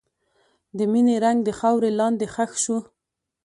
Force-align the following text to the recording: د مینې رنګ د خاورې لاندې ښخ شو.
د 0.77 0.79
مینې 0.91 1.15
رنګ 1.23 1.39
د 1.43 1.49
خاورې 1.59 1.89
لاندې 1.99 2.25
ښخ 2.33 2.51
شو. 2.63 2.77